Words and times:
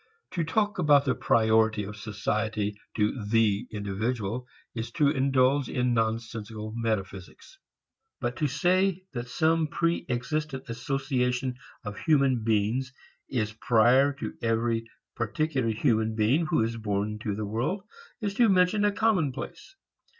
To 0.31 0.43
talk 0.43 0.79
about 0.79 1.05
the 1.05 1.13
priority 1.13 1.83
of 1.83 1.95
"society" 1.95 2.75
to 2.95 3.23
the 3.23 3.67
individual 3.69 4.47
is 4.73 4.91
to 4.93 5.09
indulge 5.09 5.69
in 5.69 5.93
nonsensical 5.93 6.73
metaphysics. 6.75 7.59
But 8.19 8.35
to 8.37 8.47
say 8.47 9.03
that 9.13 9.27
some 9.27 9.67
pre 9.67 10.07
existent 10.09 10.67
association 10.69 11.53
of 11.83 11.99
human 11.99 12.43
beings 12.43 12.91
is 13.29 13.53
prior 13.53 14.11
to 14.13 14.33
every 14.41 14.89
particular 15.13 15.69
human 15.69 16.15
being 16.15 16.47
who 16.47 16.63
is 16.63 16.77
born 16.77 17.09
into 17.11 17.35
the 17.35 17.45
world 17.45 17.83
is 18.21 18.33
to 18.33 18.49
mention 18.49 18.83
a 18.85 18.91
commonplace. 18.91 19.75